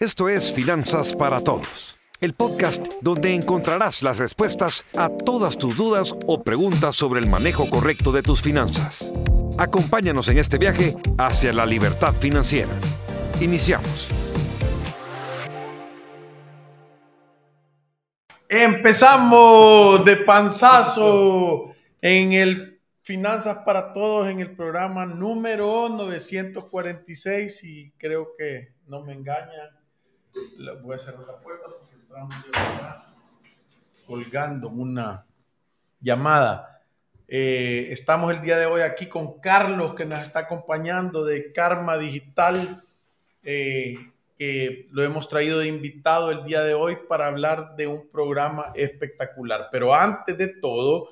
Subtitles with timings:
[0.00, 6.14] Esto es Finanzas para Todos, el podcast donde encontrarás las respuestas a todas tus dudas
[6.28, 9.12] o preguntas sobre el manejo correcto de tus finanzas.
[9.58, 12.70] Acompáñanos en este viaje hacia la libertad financiera.
[13.40, 14.08] Iniciamos.
[18.48, 28.28] Empezamos de panzazo en el Finanzas para Todos en el programa número 946 y creo
[28.38, 29.77] que no me engañan
[30.82, 32.34] voy a cerrar la puerta porque entramos
[34.06, 35.26] colgando una
[36.00, 36.82] llamada.
[37.26, 41.98] Eh, estamos el día de hoy aquí con Carlos que nos está acompañando de Karma
[41.98, 42.82] Digital,
[43.42, 43.96] eh,
[44.38, 48.72] que lo hemos traído de invitado el día de hoy para hablar de un programa
[48.74, 49.68] espectacular.
[49.70, 51.10] Pero antes de todo,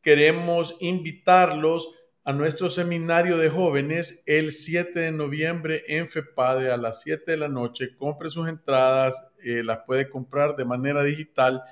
[0.00, 1.90] queremos invitarlos
[2.28, 7.36] a nuestro seminario de jóvenes el 7 de noviembre en FEPADE a las 7 de
[7.38, 7.96] la noche.
[7.96, 11.62] Compre sus entradas, eh, las puede comprar de manera digital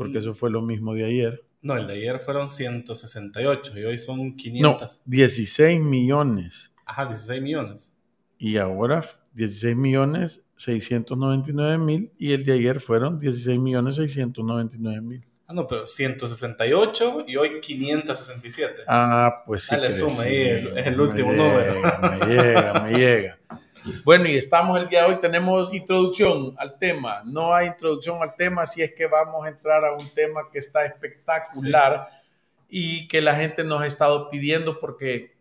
[0.00, 1.44] porque eso fue lo mismo de ayer.
[1.60, 5.02] No, el de ayer fueron 168 y hoy son No, 500.
[5.04, 6.72] 16 millones.
[6.86, 7.92] Ajá, 16 millones.
[8.38, 15.24] Y ahora 16 millones 699 mil y el de ayer fueron 16 millones 699 mil.
[15.46, 18.84] Ah, no, pero 168 y hoy 567.
[18.86, 19.74] Ah, pues sí.
[19.74, 20.36] Dale, suma ahí,
[20.76, 21.82] es el Me último llega, número.
[22.18, 23.38] Me llega, me llega.
[24.04, 27.22] Bueno, y estamos el día de hoy, tenemos introducción al tema.
[27.24, 30.58] No hay introducción al tema, si es que vamos a entrar a un tema que
[30.58, 32.08] está espectacular
[32.68, 35.36] y que la gente nos ha estado pidiendo porque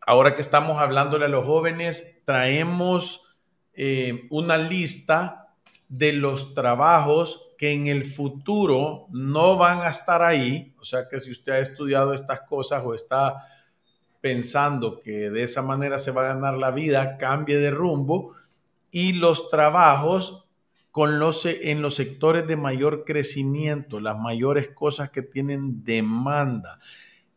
[0.00, 3.36] ahora que estamos hablándole a los jóvenes, traemos
[3.74, 5.54] eh, una lista
[5.88, 10.74] de los trabajos que en el futuro no van a estar ahí.
[10.80, 13.44] O sea que si usted ha estudiado estas cosas o está
[14.20, 18.34] pensando que de esa manera se va a ganar la vida, cambie de rumbo
[18.90, 20.46] y los trabajos
[20.90, 26.80] con los, en los sectores de mayor crecimiento, las mayores cosas que tienen demanda.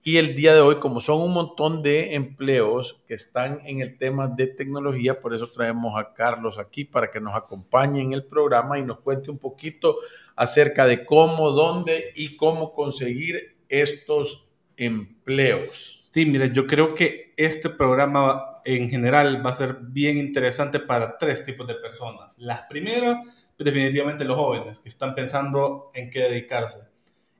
[0.04, 4.00] Y el día de hoy, como son un montón de empleos que están en el
[4.00, 8.24] tema de tecnología, por eso traemos a Carlos aquí para que nos acompañe en el
[8.24, 9.98] programa y nos cuente un poquito
[10.36, 14.51] acerca de cómo, dónde y cómo conseguir estos
[14.82, 15.98] empleos.
[16.00, 21.18] Sí, mire, yo creo que este programa en general va a ser bien interesante para
[21.18, 22.38] tres tipos de personas.
[22.40, 23.18] Las primeras,
[23.58, 26.90] definitivamente los jóvenes que están pensando en qué dedicarse.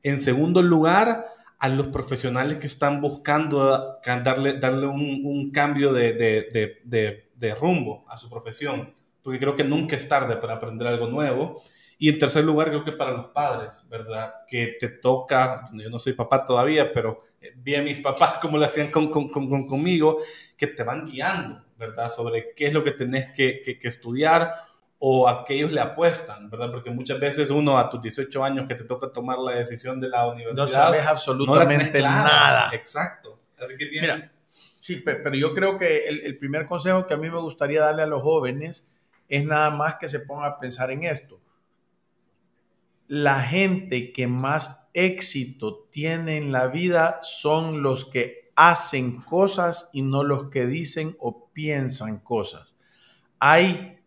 [0.04, 1.26] En segundo lugar,
[1.60, 7.56] a los profesionales que están buscando darle, darle un, un cambio de, de, de, de
[7.56, 11.62] rumbo a su profesión, porque creo que nunca es tarde para aprender algo nuevo.
[12.02, 14.34] Y en tercer lugar, creo que para los padres, ¿verdad?
[14.48, 17.22] Que te toca, yo no soy papá todavía, pero
[17.58, 20.18] vi a mis papás como lo hacían con, con, con, conmigo,
[20.58, 22.10] que te van guiando, ¿verdad?
[22.10, 24.52] Sobre qué es lo que tenés que, que, que, estudiar
[24.98, 26.72] o a qué ellos le apuestan, ¿verdad?
[26.72, 30.10] Porque muchas veces uno a tus 18 años que te toca tomar la decisión de
[30.10, 30.56] la universidad.
[30.56, 32.72] No sabes absolutamente no nada.
[32.74, 33.38] Exacto.
[33.60, 34.02] Así que bien.
[34.02, 37.82] Mira, sí, pero yo creo que el, el primer consejo que a mí me gustaría
[37.82, 38.92] darle a los jóvenes
[39.30, 41.41] es nada más que se pongan a pensar en esto
[43.12, 50.02] la gente que más éxito tiene en la vida son los que hacen cosas y
[50.02, 52.78] no los que dicen o piensan cosas.
[53.38, 54.00] Hay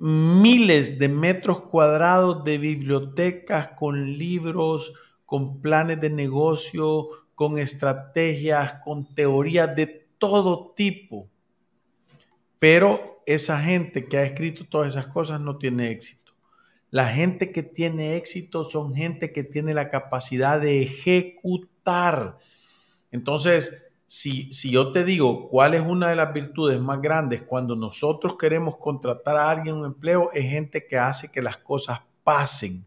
[0.00, 4.92] miles de metros cuadrados de bibliotecas con libros,
[5.24, 11.28] con planes de negocio, con estrategias, con teorías de todo tipo.
[12.58, 16.23] Pero esa gente que ha escrito todas esas cosas no tiene éxito.
[16.94, 22.38] La gente que tiene éxito son gente que tiene la capacidad de ejecutar.
[23.10, 27.74] Entonces, si, si, yo te digo cuál es una de las virtudes más grandes cuando
[27.74, 32.02] nosotros queremos contratar a alguien en un empleo, es gente que hace que las cosas
[32.22, 32.86] pasen.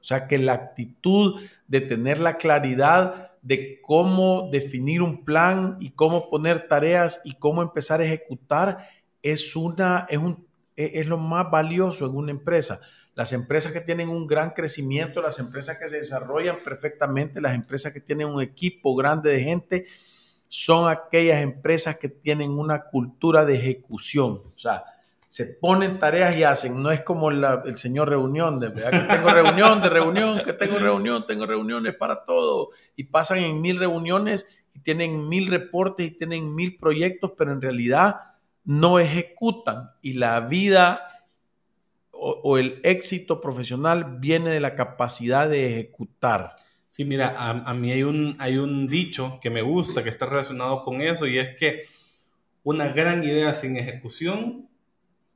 [0.00, 5.90] O sea, que la actitud de tener la claridad de cómo definir un plan y
[5.90, 8.88] cómo poner tareas y cómo empezar a ejecutar
[9.20, 10.46] es, una, es, un,
[10.76, 12.78] e, es lo más valioso en una empresa.
[13.18, 17.92] Las empresas que tienen un gran crecimiento, las empresas que se desarrollan perfectamente, las empresas
[17.92, 19.86] que tienen un equipo grande de gente,
[20.46, 24.34] son aquellas empresas que tienen una cultura de ejecución.
[24.34, 24.84] O sea,
[25.26, 26.80] se ponen tareas y hacen.
[26.80, 31.26] No es como el señor reunión, de que tengo reunión, de reunión, que tengo reunión,
[31.26, 32.68] tengo reuniones para todo.
[32.94, 37.60] Y pasan en mil reuniones y tienen mil reportes y tienen mil proyectos, pero en
[37.60, 38.14] realidad
[38.64, 39.90] no ejecutan.
[40.02, 41.17] Y la vida
[42.20, 46.56] o, el éxito profesional viene de la capacidad de ejecutar.
[46.90, 50.82] Sí, mira, a, mí hay un, hay un dicho que me gusta, que está relacionado
[50.82, 51.84] con eso, y es que
[52.64, 54.68] una gran idea sin ejecución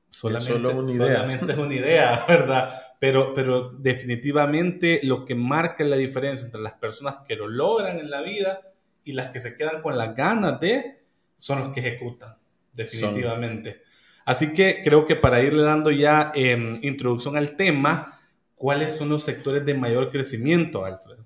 [0.09, 2.71] solamente, es una idea, ¿verdad?
[2.99, 8.11] Pero, pero definitivamente lo que marca la diferencia entre las personas que lo logran en
[8.11, 8.61] la vida
[9.05, 11.01] y las que se quedan con las ganas de,
[11.37, 12.37] son los que ejecutan,
[12.73, 13.83] definitivamente.
[14.25, 18.19] Así que creo que para irle dando ya em, introducción al tema,
[18.55, 21.19] ¿cuáles son los sectores de mayor crecimiento, Alfred?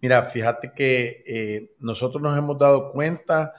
[0.00, 3.52] Mira, fíjate que eh, nosotros nos hemos dado cuenta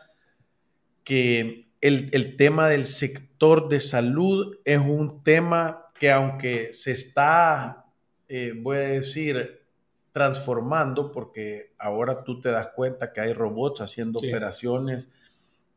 [1.04, 7.86] que el, tema del sector de salud es un tema que aunque se está,
[8.28, 9.62] eh, voy a decir,
[10.12, 15.10] transformando, porque ahora tú te das cuenta que hay robots haciendo operaciones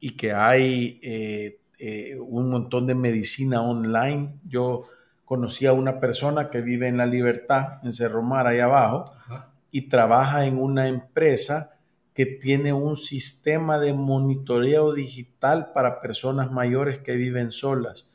[0.00, 1.60] y que hay eh,
[2.20, 4.34] un montón de medicina online.
[4.46, 4.84] Yo
[5.24, 9.12] conocí a una persona que vive en La Libertad, en Cerro Mar, ahí abajo,
[9.70, 11.74] y trabaja en una empresa
[12.14, 18.08] que tiene un sistema de monitoreo digital para personas mayores que viven solas.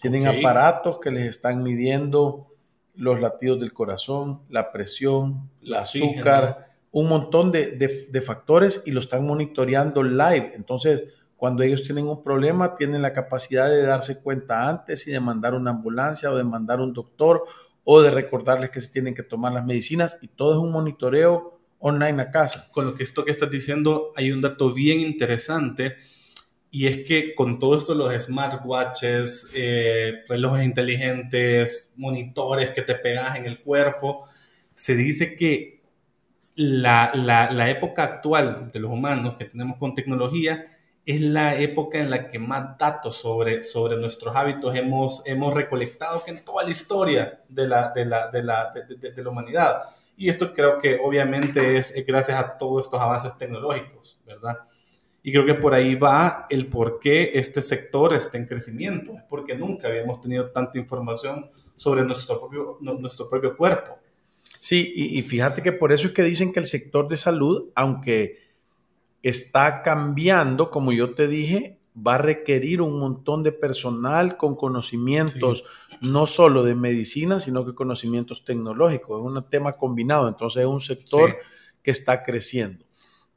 [0.00, 2.48] Tienen aparatos que les están midiendo
[2.94, 9.00] los latidos del corazón, la presión, el azúcar, un montón de, de, factores y lo
[9.00, 10.52] están monitoreando live.
[10.54, 11.04] Entonces,
[11.42, 15.54] cuando ellos tienen un problema, tienen la capacidad de darse cuenta antes y de mandar
[15.54, 17.42] una ambulancia o de mandar un doctor
[17.82, 21.58] o de recordarles que se tienen que tomar las medicinas y todo es un monitoreo
[21.80, 22.68] online a casa.
[22.70, 25.96] Con lo que esto que estás diciendo hay un dato bien interesante
[26.70, 33.34] y es que con todo esto los smartwatches, eh, relojes inteligentes, monitores que te pegas
[33.34, 34.24] en el cuerpo,
[34.74, 35.82] se dice que
[36.54, 40.68] la, la, la época actual de los humanos que tenemos con tecnología
[41.04, 46.22] es la época en la que más datos sobre, sobre nuestros hábitos hemos, hemos recolectado
[46.24, 49.82] que en toda la historia de la, de la, de la, de, la humanidad.
[50.16, 54.58] Y esto creo que obviamente es gracias a todos estos avances tecnológicos, ¿verdad?
[55.24, 59.12] Y creo que por ahí va el por qué este sector está en crecimiento.
[59.14, 63.98] Es porque nunca habíamos tenido tanta información sobre nuestro propio, nuestro propio cuerpo.
[64.58, 67.70] Sí, y, y fíjate que por eso es que dicen que el sector de salud,
[67.74, 68.41] aunque
[69.22, 75.64] está cambiando, como yo te dije, va a requerir un montón de personal con conocimientos
[76.00, 79.20] no solo de medicina, sino que conocimientos tecnológicos.
[79.20, 81.36] Es un tema combinado, entonces es un sector
[81.82, 82.84] que está creciendo.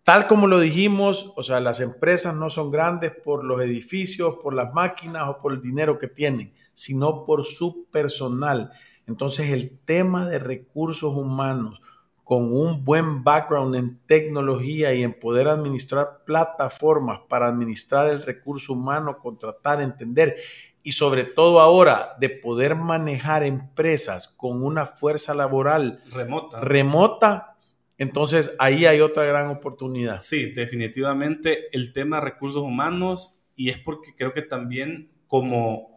[0.04, 4.54] Tal como lo dijimos, o sea, las empresas no son grandes por los edificios, por
[4.54, 8.72] las máquinas o por el dinero que tienen, sino por su personal.
[9.08, 11.81] Entonces el tema de recursos humanos,
[12.25, 18.73] con un buen background en tecnología y en poder administrar plataformas para administrar el recurso
[18.73, 20.35] humano, contratar, entender
[20.81, 26.59] y sobre todo ahora de poder manejar empresas con una fuerza laboral remota.
[26.61, 27.57] remota,
[28.00, 30.19] entonces ahí hay otra gran oportunidad.
[30.19, 35.94] Sí, definitivamente el tema de recursos humanos y es porque creo que también como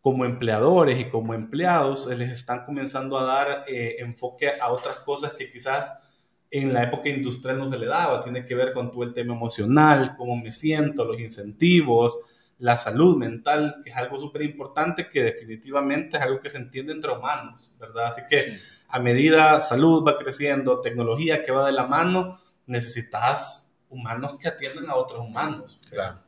[0.00, 5.34] como empleadores y como empleados les están comenzando a dar eh, enfoque a otras cosas
[5.34, 6.02] que quizás
[6.50, 8.22] en la época industrial no se le daba.
[8.22, 12.18] Tiene que ver con todo el tema emocional, cómo me siento, los incentivos,
[12.58, 16.92] la salud mental, que es algo súper importante que definitivamente es algo que se entiende
[16.92, 18.06] entre humanos, ¿verdad?
[18.06, 24.36] Así que a medida salud va creciendo, tecnología que va de la mano, necesitas humanos
[24.38, 25.78] que atiendan a otros humanos.
[25.90, 26.18] Claro.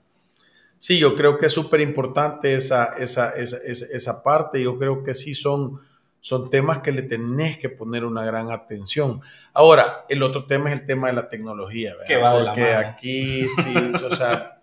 [0.82, 4.60] Sí, yo creo que es súper importante esa, esa, esa, esa, parte.
[4.60, 5.80] Yo creo que sí son,
[6.18, 9.20] son temas que le tenés que poner una gran atención.
[9.52, 11.94] Ahora, el otro tema es el tema de la tecnología.
[12.04, 14.60] Que va de Porque aquí sí, o sea,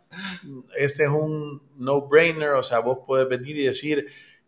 [0.78, 2.50] este es un no-brainer.
[2.50, 4.08] O sea, vos podés venir y decir,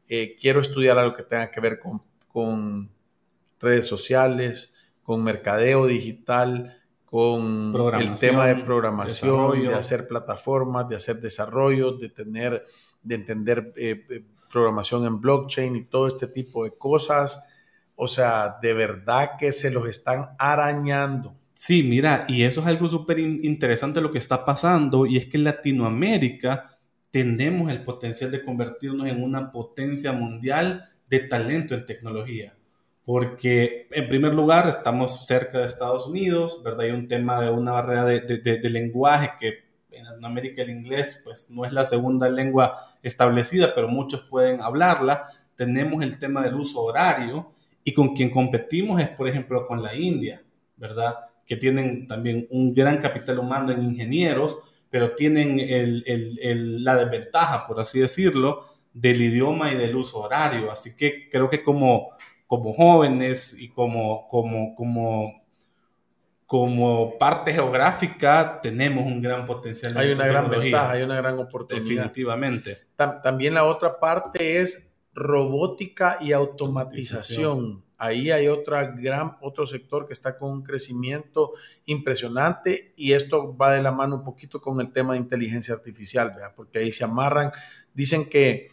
[0.09, 2.91] eh, quiero estudiar algo que tenga que ver con, con
[3.61, 6.80] redes sociales, con mercadeo digital,
[7.11, 12.63] con el tema de programación, de hacer plataformas, de hacer desarrollo, de tener,
[13.03, 17.45] de entender eh, eh, programación en blockchain y todo este tipo de cosas.
[17.97, 21.35] O sea, de verdad que se los están arañando.
[21.53, 25.35] Sí, mira, y eso es algo súper interesante lo que está pasando, y es que
[25.35, 26.79] en Latinoamérica
[27.11, 32.55] tenemos el potencial de convertirnos en una potencia mundial de talento en tecnología.
[33.11, 36.85] Porque, en primer lugar, estamos cerca de Estados Unidos, ¿verdad?
[36.85, 41.49] Hay un tema de una barrera de, de, lenguaje que en Latinoamérica el inglés, pues,
[41.49, 45.23] no es la segunda lengua establecida, pero muchos pueden hablarla.
[45.57, 47.51] Tenemos el tema del uso horario
[47.83, 50.41] y con quien competimos es, por ejemplo, con la India,
[50.77, 51.15] ¿verdad?
[51.45, 54.57] Que tienen también un gran capital humano en ingenieros,
[54.89, 55.57] pero tienen
[56.81, 58.61] la desventaja, por así decirlo,
[58.93, 60.71] del idioma y del uso horario.
[60.71, 62.11] Así que creo que como,
[62.51, 65.41] como jóvenes y como, como, como,
[66.45, 69.95] como parte geográfica tenemos un gran potencial.
[69.97, 71.85] Hay una gran ventaja, hay una gran oportunidad.
[71.85, 72.79] Definitivamente.
[73.23, 80.13] También la otra parte es robótica y automatización ahí hay otra gran, otro sector que
[80.13, 81.53] está con un crecimiento
[81.85, 86.33] impresionante y esto va de la mano un poquito con el tema de inteligencia artificial,
[86.55, 87.51] porque ahí se amarran,
[87.93, 88.71] dicen que,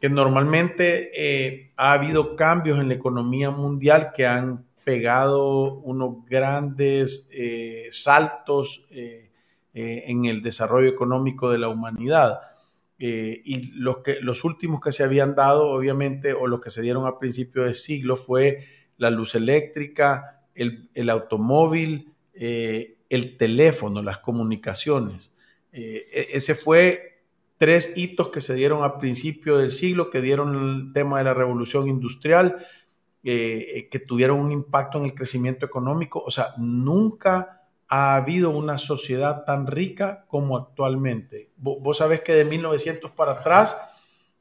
[0.00, 7.28] que normalmente eh, ha habido cambios en la economía mundial que han pegado unos grandes
[7.32, 9.30] eh, saltos eh,
[9.74, 12.40] en el desarrollo económico de la humanidad.
[12.98, 17.06] y los, que, los últimos que se habían dado, obviamente, o los que se dieron
[17.06, 18.64] a principio de siglo, fue
[18.96, 25.32] la luz eléctrica, el, automóvil, eh, el teléfono, las comunicaciones.
[25.72, 27.15] E, ese fue
[27.58, 31.34] tres hitos que se dieron a principio del siglo, que dieron el tema de la
[31.34, 32.66] revolución industrial,
[33.24, 36.22] eh, que tuvieron un impacto en el crecimiento económico.
[36.24, 37.56] O sea, nunca
[37.88, 41.50] ha habido una sociedad tan rica como actualmente.
[41.56, 43.76] Vos, sabés que de 1900 para atrás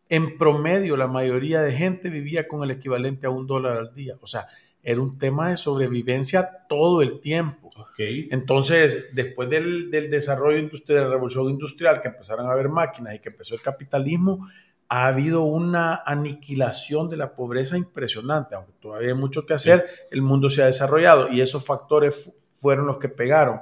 [0.10, 4.18] en promedio la mayoría de gente vivía con el equivalente a un dólar al día.
[4.22, 4.48] O sea,
[4.86, 7.72] era un tema de sobrevivencia todo el tiempo.
[7.98, 13.20] Entonces, después del, desarrollo industrial, de la revolución industrial, que empezaron a haber máquinas y
[13.20, 14.48] que empezó el capitalismo,
[14.88, 18.54] ha habido una aniquilación de la pobreza impresionante.
[18.54, 22.86] Aunque todavía hay mucho que hacer, el mundo se ha desarrollado y esos factores fueron
[22.86, 23.62] los que pegaron.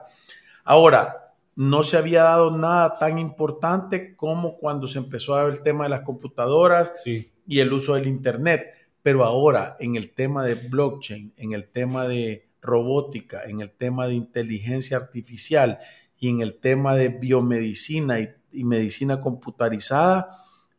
[0.66, 5.64] Ahora, no se había dado nada tan importante como cuando se empezó a ver el
[5.64, 8.83] tema de las computadoras y el uso del Internet.
[9.04, 14.08] Pero ahora, en el tema de blockchain, en el tema de robótica, en el tema
[14.08, 15.80] de inteligencia artificial
[16.18, 20.30] y en el tema de biomedicina y, y medicina computarizada,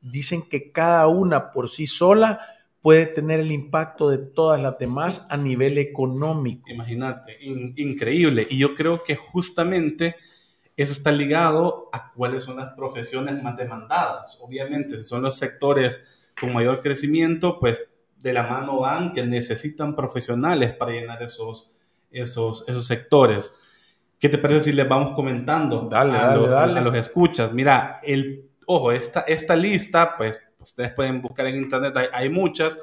[0.00, 2.40] dicen que cada una por sí sola
[2.84, 6.70] puede tener el impacto de todas las demás a nivel económico.
[6.70, 8.46] Imagínate, increíble.
[8.50, 10.16] Y yo creo que justamente
[10.76, 14.38] eso está ligado a cuáles son las profesiones más demandadas.
[14.42, 16.04] Obviamente, si son los sectores
[16.38, 17.93] con mayor crecimiento, pues
[18.24, 21.70] de la mano van que necesitan profesionales para llenar esos,
[22.10, 23.54] esos, esos sectores.
[24.18, 27.52] ¿Qué te parece si les vamos comentando dale, a, los, a, los escuchas?
[27.52, 32.76] Mira, el, ojo, esta, esta lista, pues ustedes pueden buscar en internet, hay, hay muchas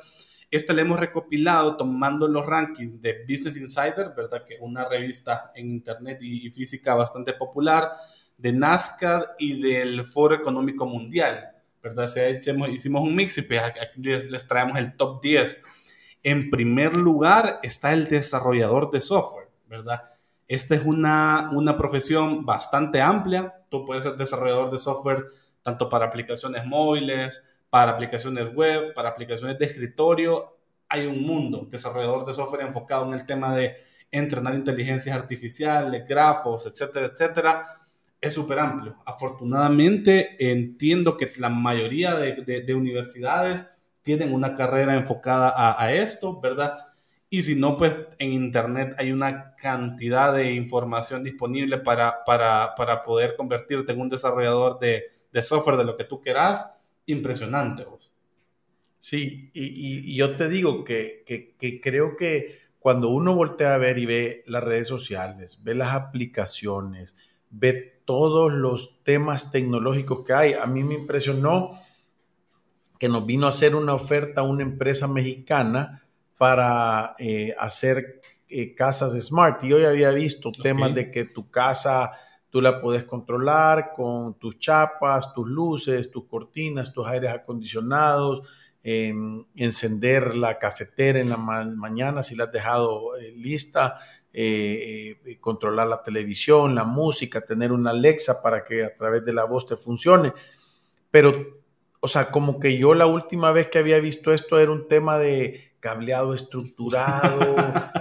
[0.51, 4.43] este le hemos recopilado tomando los rankings de Business Insider, ¿verdad?
[4.45, 7.93] Que es una revista en internet y, física bastante popular,
[8.37, 12.07] de NASCAR y del Foro Económico Mundial, ¿verdad?
[12.07, 15.63] Se hicimos un mix y pues aquí les, traemos el top 10.
[16.23, 20.03] En primer lugar está el desarrollador de software, ¿verdad?
[20.47, 23.53] Esta es una, una profesión bastante amplia.
[23.69, 25.25] Tú puedes ser desarrollador de software
[25.63, 30.57] tanto para aplicaciones móviles, para aplicaciones web, para aplicaciones de escritorio,
[30.91, 33.77] hay un mundo desarrollador de software enfocado en el tema de
[34.11, 37.65] entrenar inteligencias artificiales, grafos, etcétera, etcétera.
[38.21, 38.95] Es súper amplio.
[39.05, 43.65] Afortunadamente entiendo que la mayoría de, universidades
[44.03, 46.77] tienen una carrera enfocada a, esto, ¿verdad?
[47.29, 53.03] Y si no, pues en Internet hay una cantidad de información disponible para, para, para
[53.03, 57.83] poder convertirte en un desarrollador de, de software de lo que tú quieras impresionante.
[57.83, 58.13] Vos.
[59.01, 61.23] Sí, y, yo te digo que,
[61.81, 67.17] creo que cuando uno voltea a ver y ve las redes sociales, ve las aplicaciones,
[67.51, 71.69] ve todos los temas tecnológicos que hay, a mí me impresionó
[72.97, 76.03] que nos vino a hacer una oferta a una empresa mexicana
[76.37, 79.63] para eh, hacer eh, casas smart.
[79.63, 82.11] Y yo ya había visto temas de que tu casa
[82.51, 88.41] Tú la puedes controlar con tus chapas, tus luces, tus cortinas, tus aires acondicionados,
[88.83, 93.99] em, encender la cafetera en la mañana si la has dejado eh, lista,
[94.33, 99.33] eh, eh, controlar la televisión, la música, tener una Alexa para que a través de
[99.33, 100.33] la voz te funcione.
[101.11, 101.61] Pero,
[101.99, 105.17] o sea, como que yo la última vez que había visto esto era un tema
[105.17, 107.55] de cableado estructurado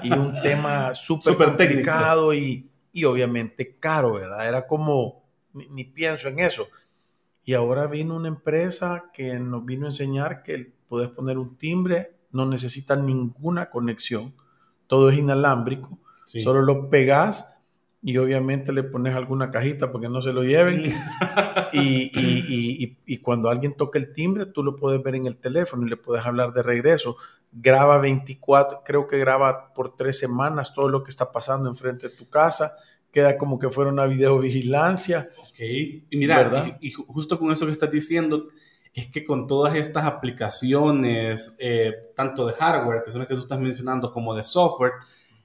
[0.05, 4.47] y un tema súper complicado y, y, obviamente caro, ¿verdad?
[4.47, 6.69] Era como, ni, pienso en eso.
[7.45, 12.15] Y ahora vino una empresa que nos vino a enseñar que puedes poner un timbre,
[12.31, 14.35] no necesita ninguna conexión,
[14.87, 15.99] todo es inalámbrico,
[16.43, 17.61] solo lo pegas
[18.03, 20.85] y obviamente le pones alguna cajita porque no se lo lleven.
[21.73, 25.87] y, y, y, cuando alguien toca el timbre, tú lo puedes ver en el teléfono
[25.87, 27.17] y le puedes hablar de regreso.
[27.53, 32.17] Graba 24, creo que graba por tres semanas todo lo que está pasando enfrente de
[32.17, 32.75] tu casa.
[33.13, 35.29] Queda como que fuera una videovigilancia.
[35.37, 38.49] Ok, y mira, y, justo con eso que estás diciendo,
[38.95, 43.41] es que con todas estas aplicaciones, eh, tanto de hardware, que son las que tú
[43.41, 44.93] estás mencionando, como de software,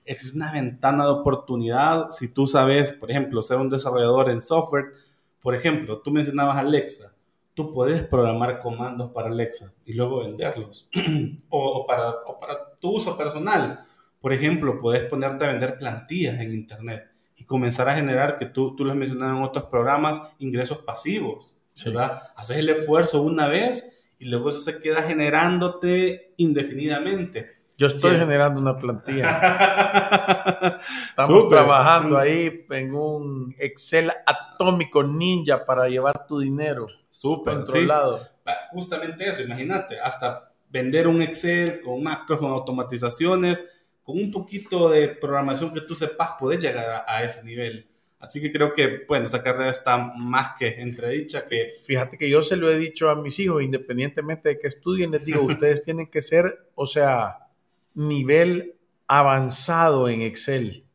[0.06, 4.94] es una ventana de oportunidad si tú sabes, por ejemplo, ser un desarrollador en software.
[5.42, 7.14] Por ejemplo, tú mencionabas Alexa.
[7.54, 10.90] Tú puedes programar comandos para Alexa y luego venderlos.
[11.50, 13.80] o, para, para tu uso personal.
[14.22, 18.76] Por ejemplo, puedes ponerte a vender plantillas en Internet y comenzar a generar, que tú,
[18.76, 21.58] tú lo has mencionado en otros programas, ingresos pasivos.
[21.84, 22.22] ¿verdad?
[22.36, 27.52] Haces el esfuerzo una vez y luego eso se queda generándote indefinidamente.
[27.78, 30.80] Yo estoy generando una plantilla.
[31.10, 36.88] Estamos trabajando ahí en un Excel atómico ninja para llevar tu dinero.
[37.10, 38.22] Súper controlado.
[38.72, 43.64] Justamente eso, imagínate, hasta vender un Excel con macros, con automatizaciones,
[44.04, 47.90] con un poquito de programación que tú sepas, puedes llegar a, ese nivel.
[48.20, 51.46] Así que creo que, bueno, esa carrera está más que entredicha.
[51.46, 51.70] Que...
[51.86, 55.26] Fíjate que yo se lo he dicho a mis hijos, independientemente de que estudien, les
[55.26, 57.45] digo, ustedes tienen que ser, o sea,
[57.96, 58.76] nivel
[59.08, 60.86] avanzado en Excel.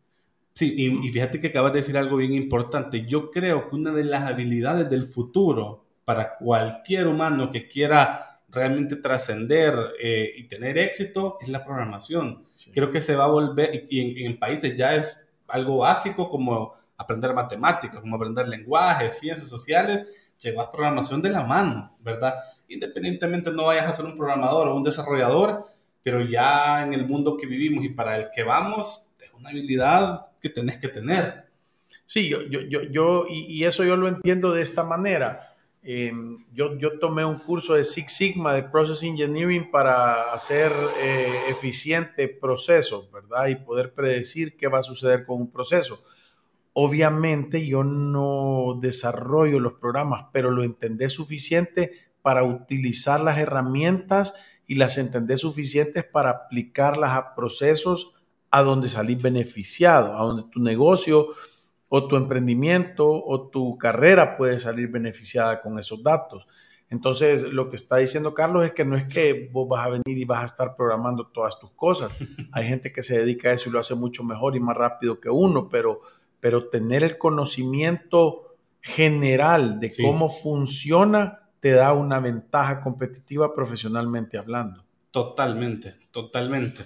[0.55, 3.07] Sí, y, fíjate que acabas de decir algo bien importante.
[3.07, 8.97] Yo creo que una de las habilidades del futuro para cualquier humano que quiera realmente
[8.97, 12.45] trascender eh, y tener éxito es la programación.
[12.75, 17.33] Creo que se va a volver, y en, países ya es algo básico como aprender
[17.33, 20.05] matemáticas, como aprender lenguajes, ciencias sociales,
[20.39, 22.35] llevas programación de la mano, ¿verdad?
[22.69, 25.65] Independientemente no vayas a ser un programador o un desarrollador,
[26.03, 30.31] pero ya en el mundo que vivimos y para el que vamos, es una habilidad
[30.41, 31.51] que tenés que tener.
[32.07, 35.57] Sí, yo, yo, yo, yo y, eso yo lo entiendo de esta manera.
[35.83, 41.33] Em, yo, yo tomé un curso de Six Sigma de Process Engineering para hacer eh,
[41.49, 43.47] eficiente procesos, ¿verdad?
[43.47, 46.03] Y poder predecir qué va a suceder con un proceso.
[46.73, 54.35] Obviamente yo no desarrollo los programas, pero lo entendé suficiente para utilizar las herramientas
[54.71, 58.15] y las entendés suficientes para aplicarlas a procesos
[58.53, 61.27] a donde salís beneficiado, a donde tu negocio
[61.89, 66.47] o tu emprendimiento o tu carrera puede salir beneficiada con esos datos.
[66.89, 70.17] Entonces, lo que está diciendo Carlos es que no es que vos vas a venir
[70.17, 72.13] y vas a estar programando todas tus cosas.
[72.53, 75.19] Hay gente que se dedica a eso y lo hace mucho mejor y más rápido
[75.19, 76.01] que uno, pero,
[76.39, 84.85] pero tener el conocimiento general de cómo funciona te da una ventaja competitiva profesionalmente hablando.
[85.11, 86.85] Totalmente, totalmente.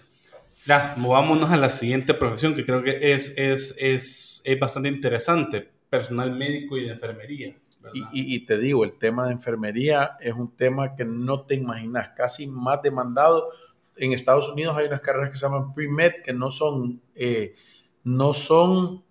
[0.67, 5.69] Ya, movámonos a la siguiente profesión que creo que es, es, es, es bastante interesante,
[5.89, 7.55] personal médico y de enfermería.
[7.93, 12.09] Y, y, te digo, el tema de enfermería es un tema que no te imaginas,
[12.17, 13.51] casi más demandado.
[13.97, 17.55] En Estados Unidos hay unas carreras que se llaman pre-med, que no son, eh,
[18.03, 19.05] no son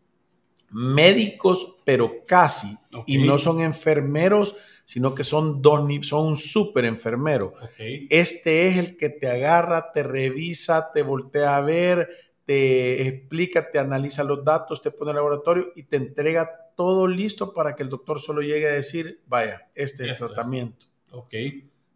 [0.72, 7.54] médicos, pero casi, y no son enfermeros, sino que son dos, son un súper enfermero.
[7.78, 12.10] Este es el que te agarra, te revisa, te voltea a ver,
[12.46, 17.54] te explica, te analiza los datos, te pone el laboratorio y te entrega todo listo
[17.54, 20.88] para que el doctor solo llegue a decir, vaya, este es el tratamiento.
[21.12, 21.34] Ok.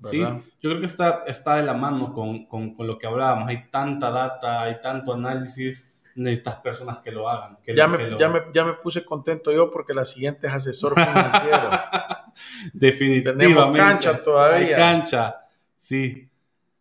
[0.03, 3.49] Sí, yo creo que está, está de la mano con, con, con, lo que hablábamos.
[3.49, 7.57] Hay tanta data, hay tanto análisis, necesitas personas que lo hagan.
[7.65, 11.69] ya, me, Ya, me, ya me puse contento yo porque la siguiente es asesor financiero.
[12.73, 13.45] Definitivamente.
[13.45, 14.67] Tenemos cancha todavía.
[14.67, 15.37] Hay cancha,
[15.75, 16.29] sí.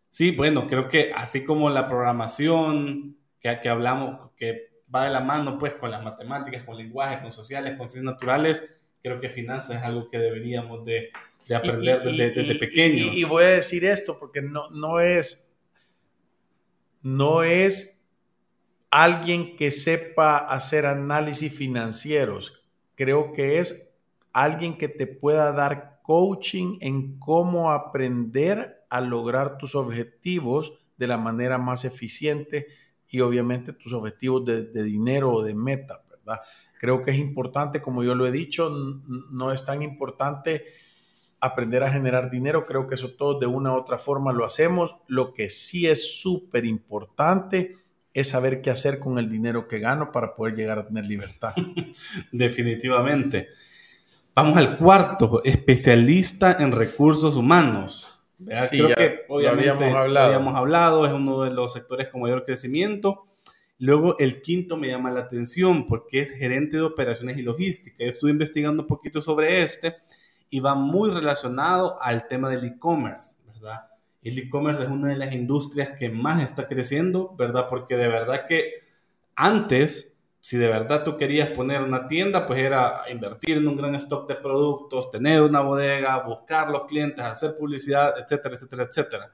[0.09, 5.19] Sí, bueno, creo que así como la programación que, que hablamos, que va de la
[5.19, 8.63] mano pues con las matemáticas, con lenguaje, con sociales, con ciencias naturales,
[9.03, 11.11] creo que finanzas es algo que deberíamos de,
[11.47, 13.13] de aprender desde, desde pequeños.
[13.13, 15.55] Y, voy a decir esto porque no, no es,
[17.03, 17.96] no es
[18.89, 22.53] alguien que sepa hacer análisis financieros.
[22.95, 23.89] Creo que es
[24.33, 31.17] alguien que te pueda dar coaching en cómo aprender a lograr tus objetivos de la
[31.17, 32.67] manera más eficiente
[33.09, 36.41] y obviamente tus objetivos de, dinero o de meta, ¿verdad?
[36.79, 40.65] Creo que es importante, como yo lo he dicho, no es tan importante
[41.39, 42.65] aprender a generar dinero.
[42.65, 44.95] Creo que eso todos de una u otra forma lo hacemos.
[45.07, 47.75] Lo que sí es súper importante
[48.17, 51.53] es saber qué hacer con el dinero que gano para poder llegar a tener libertad.
[52.31, 53.49] Definitivamente.
[54.33, 58.19] Vamos al cuarto, especialista en recursos humanos.
[58.43, 60.25] Creo que obviamente habíamos hablado.
[60.25, 63.27] habíamos hablado, es uno de los sectores con mayor crecimiento.
[63.77, 68.03] Luego el quinto me llama la atención porque es gerente de operaciones y logística.
[68.03, 69.97] Yo estuve investigando un poquito sobre este
[70.49, 73.81] y va muy relacionado al tema del e-commerce, ¿verdad?
[74.27, 77.67] El e-commerce es una de las industrias que más está creciendo, ¿verdad?
[77.69, 78.73] Porque de verdad que
[79.35, 83.95] antes, si de verdad tú querías poner una tienda, pues era invertir en un gran
[83.95, 89.31] stock de productos, tener una bodega, buscar los clientes, hacer publicidad, etcétera, etcétera, etcétera.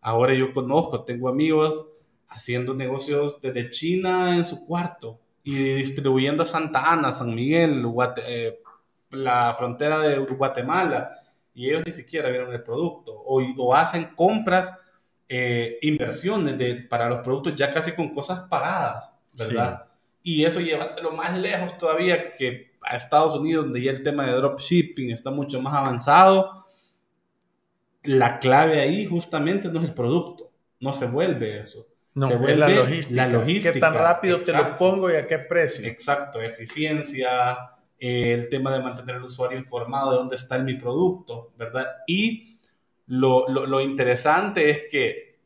[0.00, 1.88] Ahora yo conozco, tengo amigos
[2.28, 7.84] haciendo negocios desde China en su cuarto y distribuyendo a Santa Ana, San Miguel,
[8.26, 8.60] eh,
[9.10, 11.20] la frontera de Guatemala
[11.54, 14.76] y ellos ni siquiera vieron el producto o, o hacen compras,
[15.28, 19.84] eh, inversiones de, para los productos ya casi con cosas pagadas, ¿verdad?
[20.22, 24.32] Y eso llévatelo más lejos todavía que a Estados Unidos, donde ya el tema de
[24.32, 26.66] dropshipping está mucho más avanzado.
[28.02, 31.86] La clave ahí justamente no es el producto, no se vuelve eso.
[32.14, 33.26] No, se vuelve la logística.
[33.26, 33.72] La logística.
[33.72, 35.86] ¿Qué tan rápido te lo pongo y a qué precio?
[35.86, 41.86] Exacto, eficiencia, el tema de mantener al usuario informado de dónde está mi producto, ¿verdad?
[42.06, 42.58] Y
[43.06, 45.38] lo, lo, interesante es que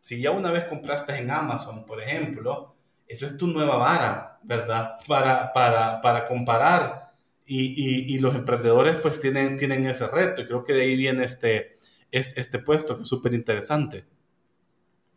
[0.00, 2.74] si ya una vez compraste en Amazon, por ejemplo,
[3.08, 4.98] esa es tu nueva vara, ¿verdad?
[5.06, 7.12] Para, para, para comparar.
[7.48, 11.22] Y, y, los emprendedores pues tienen, tienen ese reto y creo que de ahí viene
[11.24, 11.78] este,
[12.10, 14.04] este, este puesto que es súper interesante.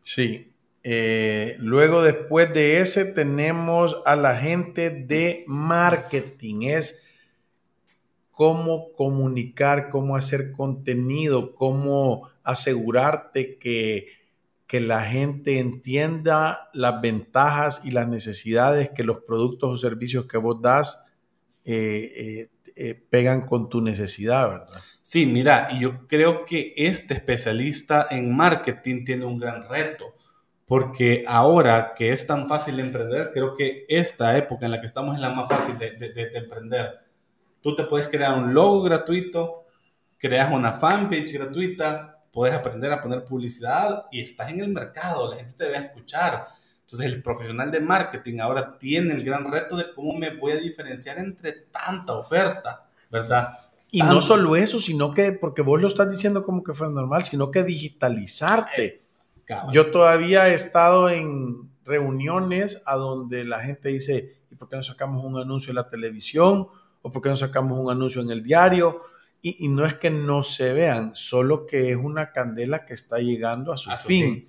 [0.04, 0.54] Sí,
[0.92, 6.64] eh, luego, después de ese, tenemos a la gente de marketing.
[6.64, 7.06] Es
[8.32, 14.08] cómo comunicar, cómo hacer contenido, cómo asegurarte que,
[14.66, 20.40] que la gente entienda las ventajas y las necesidades que los productos o servicios que
[20.40, 21.06] vos das
[21.66, 24.82] eh, eh, pegan con tu necesidad, ¿verdad?
[25.04, 30.16] Sí, mira, yo creo que este especialista en marketing tiene un gran reto
[30.70, 35.16] porque ahora que es tan fácil emprender, creo que esta época en la que estamos
[35.16, 37.00] es la más fácil de, emprender.
[37.60, 39.66] Tú te puedes crear un logo gratuito,
[40.20, 45.38] creas una fanpage gratuita, puedes aprender a poner publicidad y estás en el mercado, la
[45.38, 46.46] gente te va a escuchar.
[46.82, 50.58] Entonces el profesional de marketing ahora tiene el gran reto de cómo me voy a
[50.58, 53.54] diferenciar entre tanta oferta, ¿verdad?
[53.90, 57.24] Y no solo eso, sino que, porque vos lo estás diciendo como que fue normal,
[57.24, 59.09] sino que digitalizarte.
[59.72, 64.84] Yo todavía he estado en reuniones a donde la gente dice, ¿y por qué no
[64.84, 66.68] sacamos un anuncio en la televisión?
[67.02, 69.02] ¿O por qué no sacamos un anuncio en el diario?
[69.42, 73.72] Y, no es que no se vean, solo que es una candela que está llegando
[73.72, 74.46] a su, fin.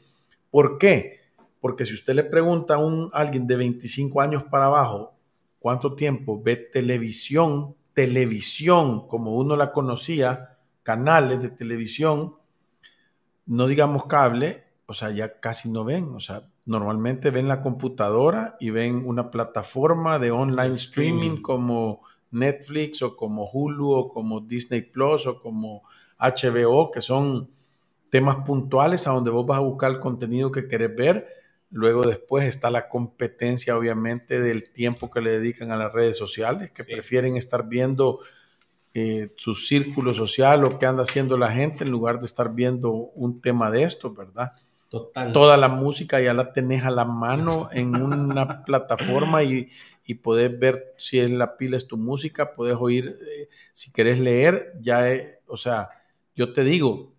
[0.50, 1.20] ¿Por qué?
[1.60, 5.14] Porque si usted le pregunta a, un, alguien de 25 años para abajo
[5.60, 12.34] cuánto tiempo ve televisión, televisión como uno la conocía, canales de televisión,
[13.46, 18.56] no digamos cable, o sea, ya casi no ven, o sea, normalmente ven la computadora
[18.58, 22.00] y ven una plataforma de online streaming como
[22.32, 25.84] Netflix o como Hulu o como Disney Plus o como
[26.18, 27.50] HBO, que son
[28.10, 31.28] temas puntuales a donde vos vas a buscar el contenido que querés ver.
[31.70, 36.72] Luego después está la competencia, obviamente, del tiempo que le dedican a las redes sociales,
[36.72, 38.18] que prefieren estar viendo
[38.92, 42.90] eh, su círculo social o qué anda haciendo la gente en lugar de estar viendo
[42.90, 44.50] un tema de esto, ¿verdad?
[45.32, 49.70] Toda la música ya la tenés a la mano en una plataforma y,
[50.04, 54.18] y podés ver si es la pila es tu música, podés oír, eh, si querés
[54.18, 55.04] leer, ya,
[55.46, 55.90] o sea,
[56.34, 57.12] yo te digo,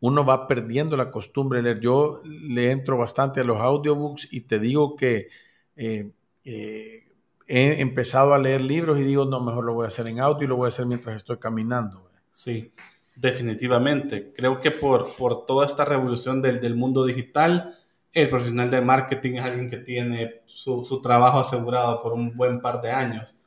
[0.00, 1.80] uno va perdiendo la costumbre de leer.
[1.80, 5.28] Yo le entro bastante a los audiobooks y te digo que
[5.76, 6.10] eh,
[6.44, 7.04] eh,
[7.46, 10.44] he empezado a leer libros y digo, no, mejor lo voy a hacer en audio
[10.44, 12.10] y lo voy a hacer mientras estoy caminando.
[12.32, 12.74] Sí.
[13.16, 14.32] Definitivamente.
[14.34, 17.76] Creo que por, por toda esta revolución del, del, mundo digital,
[18.12, 22.60] el profesional de marketing es alguien que tiene su, su, trabajo asegurado por un buen
[22.60, 23.38] par de años.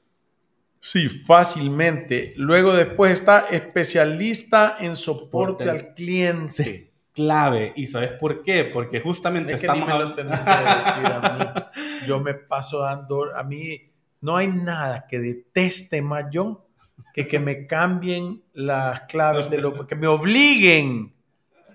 [0.80, 2.34] Sí, fácilmente.
[2.38, 6.92] Luego después está especialista en soporte, al cliente.
[7.14, 7.74] clave.
[7.76, 8.64] ¿Y sabes por qué?
[8.66, 10.24] Porque justamente estamos hablando...
[12.08, 13.36] Yo me paso dando...
[13.36, 16.67] A mí no hay nada que deteste más yo
[17.18, 21.16] que, que me cambien las claves de lo que me obliguen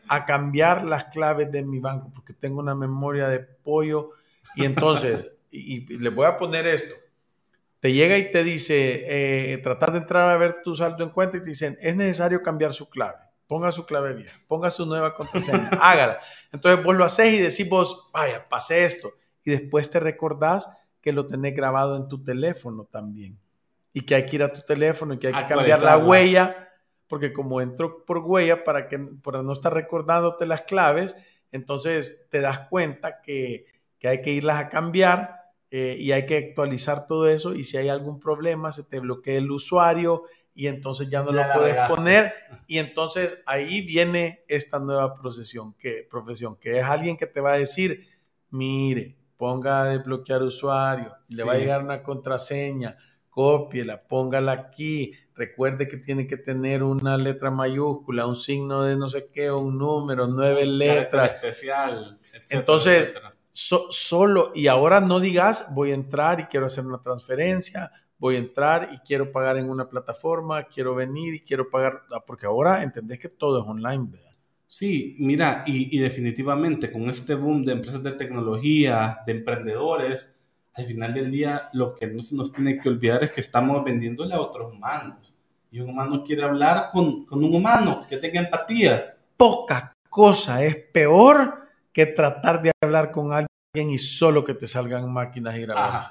[0.06, 4.10] a cambiar las claves de mi banco porque tengo una memoria de pollo
[4.54, 6.94] y entonces y, le voy a poner esto
[7.80, 11.38] te llega y te dice, eh, tratar de entrar a ver tu saldo en cuenta
[11.38, 13.18] y te dicen, es necesario cambiar su clave.
[13.48, 16.20] Ponga su clave vieja, ponga su nueva contraseña, hágala.
[16.52, 19.14] Entonces vos lo haces y decís vos, vaya, pasé esto.
[19.42, 20.68] Y después te recordás
[21.00, 23.36] que lo tenés grabado en tu teléfono también.
[23.92, 26.70] Y que hay que ir a tu teléfono y que hay que cambiar la huella,
[27.06, 31.16] porque como entro por huella para, que, para no estar recordándote las claves,
[31.50, 33.66] entonces te das cuenta que,
[33.98, 37.76] que hay que irlas a cambiar eh, y hay que actualizar todo eso y si
[37.76, 40.24] hay algún problema se te bloquea el usuario
[40.54, 42.34] y entonces ya no lo puedes poner
[42.66, 47.52] y entonces ahí viene esta nueva profesión que, profesión, que es alguien que te va
[47.52, 48.06] a decir,
[48.50, 52.96] mire, ponga a desbloquear usuario, le va a llegar una contraseña,
[53.32, 59.08] cópiela, póngala aquí, recuerde que tiene que tener una letra mayúscula, un signo de no
[59.08, 61.32] sé qué, un número, nueve letras.
[61.36, 62.20] Especial.
[62.50, 63.14] Entonces,
[63.52, 68.40] solo, y ahora no digas, voy a entrar y quiero hacer una transferencia, voy a
[68.40, 72.82] entrar y quiero pagar en una plataforma, quiero venir y quiero pagar, ah, porque ahora
[72.82, 74.32] entendés que todo es online, ¿verdad?
[74.66, 80.41] Sí, mira, y, definitivamente con este boom de empresas de tecnología, de emprendedores,
[80.74, 83.84] al final del día lo que no se nos tiene que olvidar es que estamos
[83.84, 85.38] vendiéndole a otros humanos.
[85.70, 89.16] Y un humano quiere hablar con, con un humano que tenga empatía.
[89.36, 95.10] Poca cosa es peor que tratar de hablar con alguien y solo que te salgan
[95.10, 96.08] máquinas y grabadores.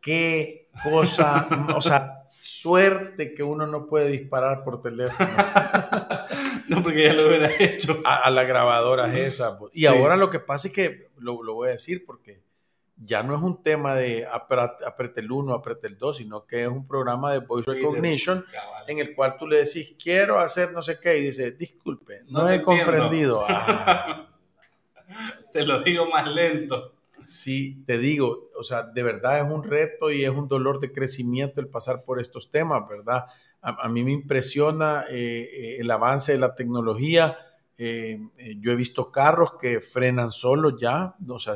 [0.00, 5.30] Qué cosa, o sea, suerte que uno no puede disparar por teléfono.
[6.68, 8.00] no, porque ya lo hubiera hecho.
[8.04, 9.58] A, la grabadora esa.
[9.58, 9.76] Pues.
[9.76, 12.42] Y ahora lo que pasa es que, lo, voy a decir porque
[12.96, 16.68] ya no es un tema de apriete el 1, apriete el 2, sino que es
[16.68, 18.44] un programa de voice recognition
[18.86, 22.48] en el cual tú le decís, quiero hacer no sé qué, y dice, disculpe, no,
[22.48, 23.46] he comprendido.
[25.14, 25.48] Ah.
[25.52, 26.94] Te lo digo más lento.
[27.26, 30.90] Sí, te digo, o sea, de verdad es un reto y es un dolor de
[30.90, 33.26] crecimiento el pasar por estos temas, ¿verdad?
[33.60, 37.38] A, mí me impresiona eh, eh, el avance de la tecnología.
[37.78, 38.20] Eh,
[38.60, 41.54] yo he visto carros que frenan solo ya, o sea,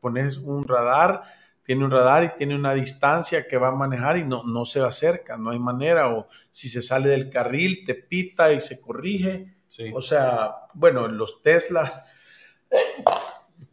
[0.00, 1.22] pones un radar,
[1.62, 4.80] tiene un radar y tiene una distancia que va a manejar y no, no se
[4.80, 9.54] acerca, no hay manera, o si se sale del carril, te pita y se corrige.
[9.92, 11.90] O sea, bueno, los Teslas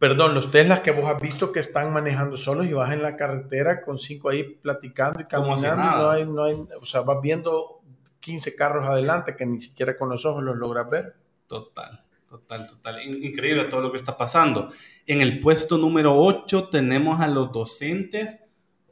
[0.02, 3.16] Perdón, los Teslas que vos has visto que están manejando solos y vas en la
[3.16, 5.76] carretera con cinco ahí platicando y caminando.
[5.76, 7.82] no hay, no hay, o sea, vas viendo
[8.18, 11.14] 15 carros adelante que ni siquiera con los ojos los logras ver.
[11.52, 13.02] Total, total, total.
[13.22, 14.70] Increíble todo lo que está pasando.
[15.06, 18.38] En el puesto número 8 tenemos a los docentes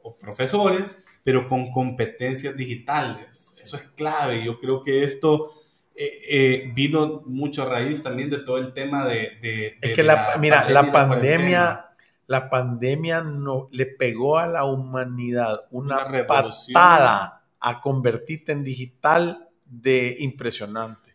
[0.03, 3.59] o profesores, pero con competencias digitales.
[3.63, 4.45] Eso es clave.
[4.45, 5.53] Yo creo que esto
[5.95, 9.79] eh, eh, vino mucho a raíz también de todo el tema de...
[9.81, 11.87] es que la, mira, la pandemia,
[12.27, 15.97] la, pandemia no, le pegó a la humanidad una,
[16.27, 21.10] patada a convertirte en digital de impresionante.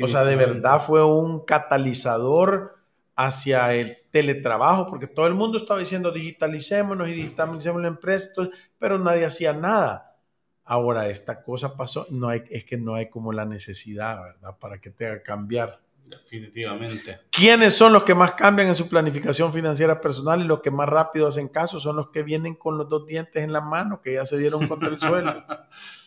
[0.00, 2.76] O sea, de verdad fue un catalizador
[3.14, 8.98] hacia el teletrabajo, porque todo el mundo estaba diciendo digitalicémonos y digitalicemos la empresa, pero
[8.98, 10.16] nadie hacía nada.
[10.64, 14.58] Ahora, esta cosa pasó, no hay, es que no hay como la necesidad, ¿verdad?
[14.58, 15.80] Para que te haga cambiar.
[16.04, 17.20] Definitivamente.
[17.30, 20.88] ¿Quiénes son los que más cambian en su planificación financiera personal y los que más
[20.88, 21.80] rápido hacen caso?
[21.80, 24.68] Son los que vienen con los dos dientes en la mano, que ya se dieron
[24.68, 25.44] contra el suelo.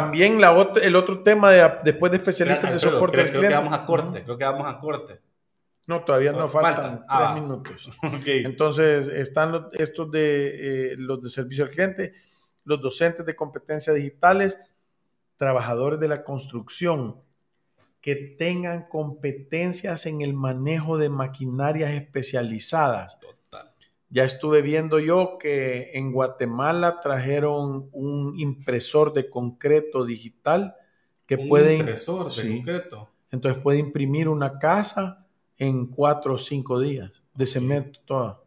[0.00, 3.74] También la el otro tema de, después de especialistas de soporte creo, Creo que vamos
[3.74, 5.20] a corte, creo que vamos a corte.
[5.86, 7.34] No, todavía no, faltan, tres ah.
[7.34, 7.88] minutos.
[8.26, 12.14] Entonces, están estos de eh, los de servicio al cliente
[12.66, 14.60] los docentes de competencias digitales,
[15.38, 17.22] trabajadores de la construcción,
[18.02, 23.18] que tengan competencias en el manejo de maquinarias especializadas.
[23.20, 23.35] Total.
[24.08, 30.76] Ya estuve viendo yo que en Guatemala trajeron un impresor de concreto digital
[31.26, 31.76] que un puede...
[31.76, 33.10] Impresor de concreto.
[33.30, 35.26] Entonces puede imprimir una casa
[35.58, 38.40] en cuatro o cinco días de cemento toda.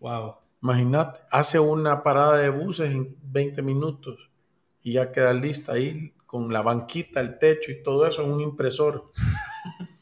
[0.00, 0.36] Wow.
[0.62, 4.28] Imagínate, hace una parada de buses en 20 minutos
[4.82, 8.40] y ya queda lista ahí con la banquita, el techo y todo eso en un
[8.40, 9.06] impresor.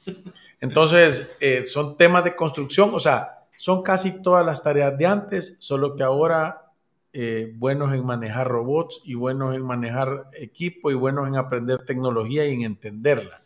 [0.61, 5.56] Entonces, eh, son temas de construcción, o sea, son casi todas las tareas de antes,
[5.60, 6.72] solo que ahora
[7.12, 12.46] eh, buenos en manejar robots y buenos en manejar equipo y buenos en aprender tecnología
[12.46, 13.42] y en entenderla.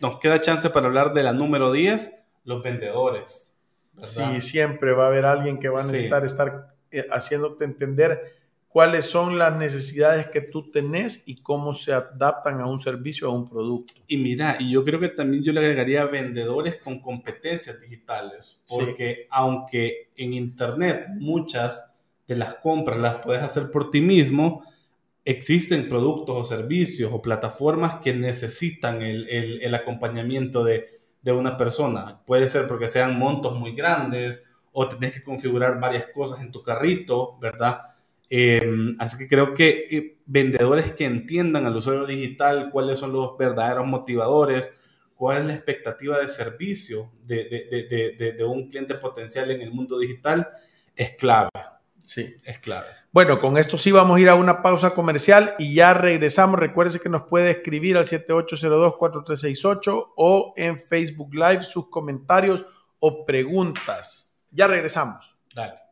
[0.00, 2.12] nos queda chance para hablar de la número 10,
[2.44, 3.58] los vendedores.
[4.04, 8.41] Sí, siempre va a haber alguien que va a necesitar estar eh, haciéndote entender
[8.72, 13.32] cuáles son las necesidades que tú tenés y cómo se adaptan a un servicio, a
[13.32, 13.92] un producto.
[14.06, 19.26] Y mira, y yo creo que también yo le agregaría vendedores con competencias digitales, porque
[19.30, 21.92] aunque en Internet muchas
[22.26, 24.64] que las compras las puedes hacer por ti mismo,
[25.24, 30.86] existen productos o servicios o plataformas que necesitan el, el, el acompañamiento de,
[31.20, 32.22] de, una persona.
[32.24, 36.62] Puede ser porque sean montos muy grandes o tenés que configurar varias cosas en tu
[36.62, 37.80] carrito, ¿verdad?
[38.34, 43.36] Eh, así que creo que eh, vendedores que entiendan al usuario digital cuáles son los
[43.36, 44.72] verdaderos motivadores,
[45.14, 49.70] cuál es la expectativa de servicio de, de, de, de un cliente potencial en el
[49.70, 50.48] mundo digital,
[50.96, 51.50] es clave.
[51.98, 52.34] Sí.
[52.42, 52.86] Es clave.
[53.12, 56.58] Bueno, con esto sí vamos a ir a una pausa comercial y ya regresamos.
[56.58, 62.64] Recuerde que nos puede escribir al 7802-4368 o en Facebook Live sus comentarios
[62.98, 64.34] o preguntas.
[64.50, 65.36] Ya regresamos.
[65.54, 65.91] Dale.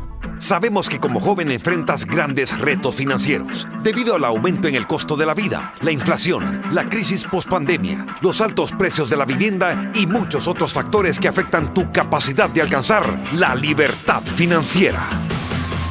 [0.41, 5.27] Sabemos que como joven enfrentas grandes retos financieros debido al aumento en el costo de
[5.27, 10.47] la vida, la inflación, la crisis pospandemia, los altos precios de la vivienda y muchos
[10.47, 15.07] otros factores que afectan tu capacidad de alcanzar la libertad financiera.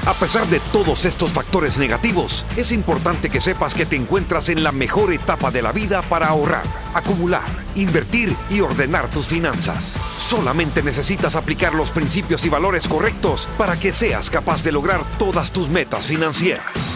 [0.07, 4.63] A pesar de todos estos factores negativos, es importante que sepas que te encuentras en
[4.63, 9.97] la mejor etapa de la vida para ahorrar, acumular, invertir y ordenar tus finanzas.
[10.17, 15.53] Solamente necesitas aplicar los principios y valores correctos para que seas capaz de lograr todas
[15.53, 16.90] tus metas financieras.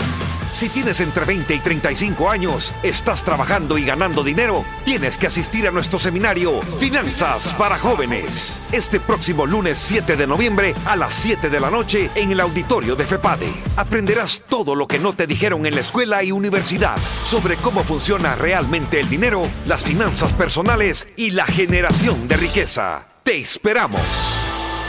[0.55, 5.67] Si tienes entre 20 y 35 años, estás trabajando y ganando dinero, tienes que asistir
[5.67, 8.55] a nuestro seminario Finanzas para Jóvenes.
[8.71, 12.95] Este próximo lunes 7 de noviembre a las 7 de la noche en el auditorio
[12.95, 13.53] de FEPADE.
[13.77, 18.37] Aprenderás todo lo que no te dijeron en la escuela y universidad sobre cómo funciona
[18.37, 23.09] realmente el dinero, las finanzas personales y la generación de riqueza.
[23.25, 24.01] Te esperamos.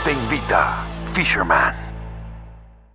[0.04, 1.85] Te invita Fisherman.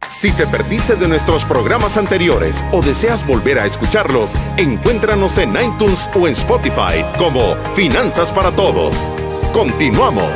[0.10, 6.10] Si te perdiste de nuestros programas anteriores o deseas volver a escucharlos, encuéntranos en iTunes
[6.16, 8.96] o en Spotify como Finanzas para Todos.
[9.54, 10.32] Continuamos.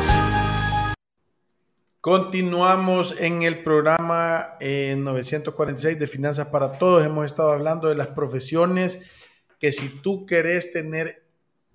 [2.01, 7.06] Continuamos en el programa eh, 946 de Finanzas para Todos.
[7.06, 9.04] Hemos estado hablando de las profesiones
[9.60, 11.25] que si tú querés tener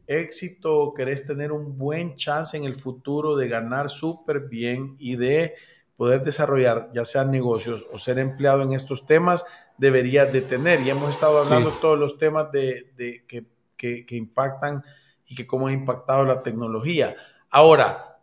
[0.06, 5.16] éxito o querés tener un buen chance en el futuro de ganar súper bien y
[5.16, 5.54] de
[6.00, 9.44] poder desarrollar ya sean negocios o ser empleado en estos temas,
[9.76, 10.80] deberías de tener.
[10.80, 11.76] Y hemos estado hablando Sí.
[11.82, 13.44] todos los temas de, de que,
[13.76, 14.82] que- que impactan
[15.26, 17.16] y que cómo ha impactado la tecnología.
[17.50, 18.18] Ahora,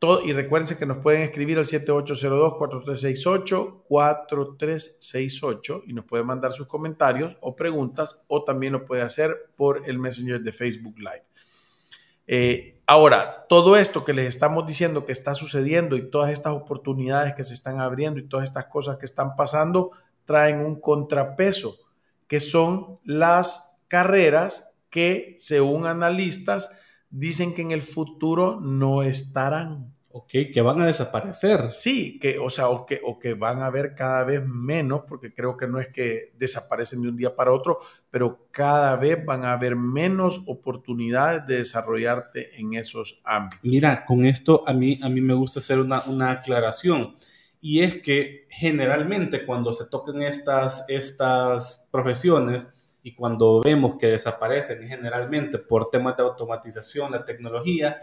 [0.00, 6.66] todo, y recuérdense que nos pueden escribir al 7802-4368, 4368 y nos pueden mandar sus
[6.66, 11.22] comentarios o preguntas o también lo puede hacer por el Messenger de Facebook Live.
[12.26, 17.34] Eh, ahora, todo esto que les estamos diciendo que está sucediendo y todas estas oportunidades
[17.34, 19.92] que se están abriendo y todas estas cosas que están pasando
[20.24, 21.76] traen un contrapeso,
[22.28, 26.70] que son las carreras que, según analistas,
[27.10, 29.92] dicen que en el futuro no estarán.
[30.14, 31.72] Ok, que van a desaparecer.
[31.72, 35.32] Sí, que, o sea, o que, o que van a haber cada vez menos, porque
[35.32, 37.78] creo que no es que desaparecen de un día para otro,
[38.10, 43.64] pero cada vez van a haber menos oportunidades de desarrollarte en esos ámbitos.
[43.64, 47.14] Mira, con esto a mí, a mí me gusta hacer una, una aclaración.
[47.58, 52.66] Y es que generalmente cuando se tocan estas, estas profesiones
[53.02, 57.96] y cuando vemos que desaparecen generalmente por temas de automatización, la tecnología,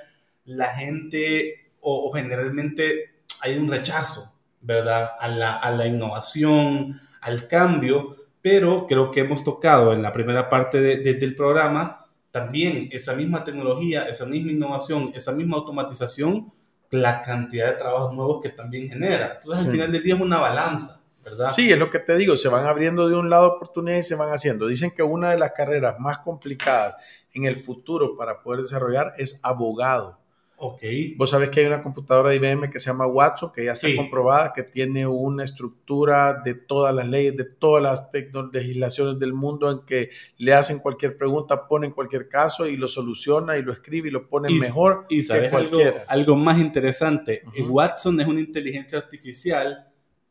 [0.46, 5.12] la gente o, o generalmente hay un rechazo, ¿verdad?
[5.20, 10.50] A la, a la innovación, al cambio, pero creo que hemos tocado en la primera
[10.50, 16.52] parte de- de- del programa también esa misma tecnología, esa misma innovación, esa misma automatización,
[16.92, 19.34] la cantidad de trabajos nuevos que también genera.
[19.36, 21.52] Entonces, al final del día es una balanza, ¿verdad?
[21.52, 24.16] Sí, es lo que te digo, se van abriendo de un lado oportunidades y se
[24.16, 24.68] van haciendo.
[24.68, 26.96] Dicen que una de las carreras más complicadas
[27.34, 30.20] en el futuro para poder desarrollar es abogado.
[30.62, 30.82] Ok.
[31.16, 33.88] Vos sabés que hay una computadora de IBM que se llama Watson, que ya está
[33.88, 33.96] Sí.
[33.96, 38.10] comprobada, que tiene una estructura de todas las leyes, de todas las
[38.52, 43.58] legislaciones del mundo, en que le hacen cualquier pregunta, ponen cualquier caso y lo soluciona
[43.58, 47.42] y lo escribe y lo pone Y- mejor Y que sabes algo, algo más interesante.
[47.48, 47.72] Ujú.
[47.74, 49.86] Watson es una inteligencia artificial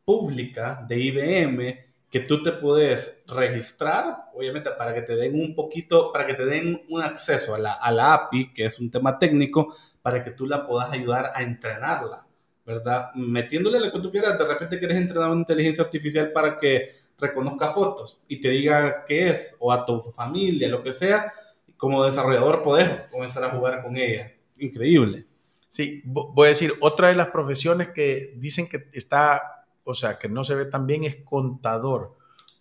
[0.04, 6.10] pública de IBM que tú te puedes registrar, obviamente para que te den un poquito,
[6.10, 9.18] para que te den un acceso a la, a la API, que es un tema
[9.18, 12.26] técnico, para que tú la puedas ayudar a entrenarla,
[12.64, 13.10] ¿verdad?
[13.14, 17.68] Metiéndole lo que tú quieras, de repente quieres entrenar una inteligencia artificial para que reconozca
[17.72, 21.30] fotos y te diga qué es, o a tu familia, lo que sea,
[21.76, 24.32] como desarrollador podés comenzar a jugar con ella.
[24.56, 25.26] Increíble.
[25.68, 29.57] Sí, voy a decir, otra de las profesiones que dicen que está
[29.88, 32.14] o sea, que no se ve tan bien, es contador.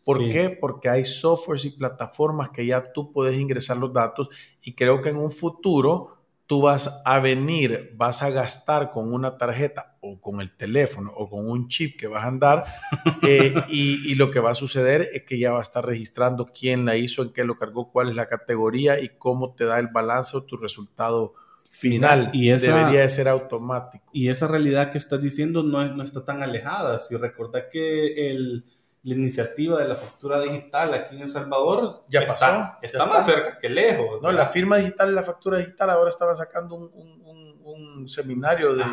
[0.06, 0.50] ¿Por qué?
[0.50, 4.30] Porque hay softwares y plataformas que ya tú puedes ingresar los datos
[4.62, 6.16] y creo que en un futuro
[6.46, 11.30] tú vas a venir, vas a gastar con una tarjeta o con el teléfono o
[11.30, 12.64] con un chip que vas a andar
[13.24, 16.46] eh, y, y, lo que va a suceder es que ya va a estar registrando
[16.46, 19.78] quién la hizo, en qué lo cargó, cuál es la categoría y cómo te da
[19.78, 21.34] el balance o tu resultado
[21.72, 24.06] final y debería de ser automático.
[24.12, 27.00] Y esa realidad que estás diciendo no, es, no está tan alejada.
[27.00, 28.66] Si recuerda que el,
[29.04, 33.26] la iniciativa de la factura digital aquí en El Salvador ya está, pasó, está, más
[33.26, 34.22] cerca que lejos.
[34.22, 38.76] No, la firma digital y la factura digital ahora estaban sacando un, un, un, seminario
[38.76, 38.84] de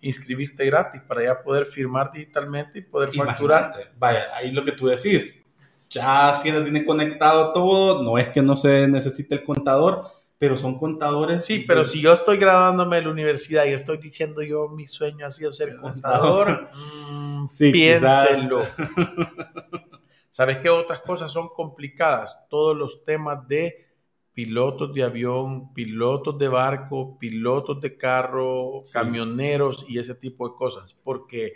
[0.00, 3.72] inscribirte gratis para ya poder firmar digitalmente y poder facturar.
[3.98, 5.44] Vaya, ahí lo que tú decís,
[5.90, 10.04] ya Hacienda tiene conectado todo, no es que no se necesite el contador,
[10.38, 11.44] pero son contadores.
[11.44, 15.26] Sí, pero si yo estoy graduándome de la universidad y estoy diciendo yo mi sueño
[15.26, 16.70] ha sido ser contador,
[17.10, 18.62] mm, piénselo.
[20.30, 22.46] ¿Sabes qué otras cosas son complicadas?
[22.48, 23.88] Todos los temas de
[24.32, 30.96] pilotos de avión, pilotos de barco, pilotos de carro, camioneros y ese tipo de cosas,
[31.02, 31.54] porque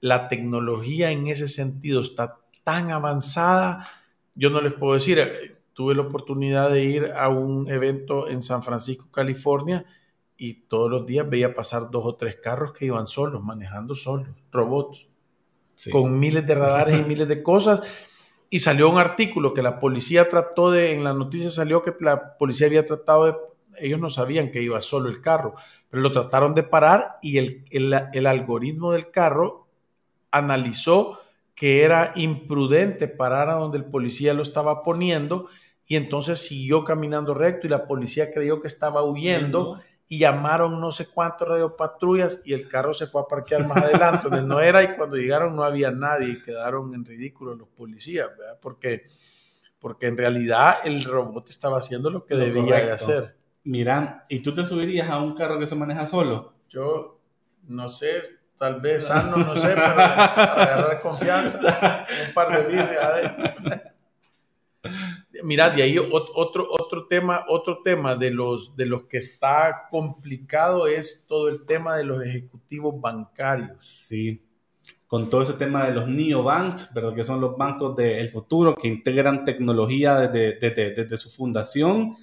[0.00, 3.88] la tecnología en ese sentido está tan avanzada,
[4.34, 8.62] yo no les puedo decir, tuve la oportunidad de ir a un evento en San
[8.62, 9.86] Francisco, California,
[10.36, 14.28] y todos los días veía pasar dos o tres carros que iban solos, manejando solos,
[14.52, 15.06] robots,
[15.90, 17.82] con miles de radares y miles de cosas.
[18.50, 22.36] Y salió un artículo que la policía trató de, en la noticia salió que la
[22.36, 23.36] policía había tratado de,
[23.78, 25.54] ellos no sabían que iba solo el carro,
[25.88, 29.66] pero lo trataron de parar y el, el, el algoritmo del carro
[30.30, 31.20] analizó
[31.54, 35.48] que era imprudente parar a donde el policía lo estaba poniendo
[35.90, 40.92] y entonces siguió caminando recto y la policía creyó que estaba huyendo y llamaron no
[40.92, 44.84] sé cuántos radiopatrullas y el carro se fue a parquear más adelante donde no era
[44.84, 48.56] y cuando llegaron no había nadie y quedaron en ridículo los policías, ¿verdad?
[48.62, 49.02] Porque,
[49.80, 53.34] porque en realidad el robot estaba haciendo lo que debía de hacer.
[53.64, 56.52] Mira, ¿y tú te subirías a un carro que se maneja solo?
[56.68, 57.18] Yo
[57.66, 58.22] no sé,
[58.56, 63.32] tal vez sano, no sé, pero para agarrar confianza, un par de birrias.
[65.42, 70.86] Mira, de ahí otro, otro tema, otro tema de los, de los que está complicado
[70.86, 73.78] es todo el tema de los ejecutivos bancarios.
[73.80, 74.42] Sí,
[75.06, 77.14] con todo ese tema de los neobanks, ¿verdad?
[77.14, 82.14] que son los bancos del futuro que integran tecnología desde, desde, desde, su fundación.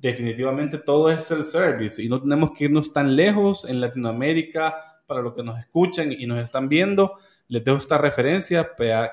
[0.00, 4.74] Definitivamente todo es el service y no tenemos que irnos tan lejos en Latinoamérica
[5.06, 7.12] para los que nos escuchan y nos están viendo.
[7.48, 8.70] Les dejo esta referencia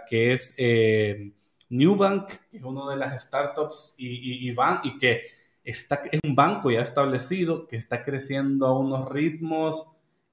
[0.10, 1.34] que es eh,
[1.70, 5.28] Newbank, que es una de las startups y, y, y que
[5.64, 9.88] está, es un banco ya establecido que está creciendo a unos ritmos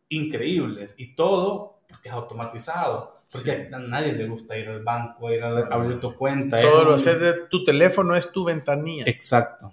[0.08, 3.12] increíbles y todo porque es automatizado.
[3.30, 6.60] Porque a nadie le gusta ir al banco, ir a abrir tu cuenta.
[6.60, 9.04] Todo lo haces de tu teléfono, es tu ventanilla.
[9.06, 9.72] Exacto.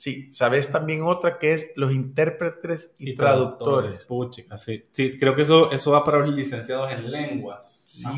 [0.00, 4.06] Sí, sabes también otra que es los intérpretes y, traductores.
[4.56, 4.82] sí.
[4.92, 7.84] sí, creo que eso, eso va para los licenciados en lenguas.
[7.86, 8.08] Sí,